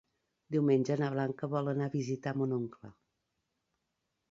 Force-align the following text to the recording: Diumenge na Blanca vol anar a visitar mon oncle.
Diumenge 0.53 0.97
na 1.01 1.09
Blanca 1.15 1.51
vol 1.51 1.69
anar 1.75 1.91
a 1.91 1.95
visitar 1.97 2.35
mon 2.41 2.59
oncle. 2.59 2.93